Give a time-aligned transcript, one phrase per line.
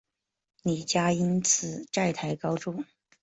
[0.63, 2.85] 李家因此债台高筑。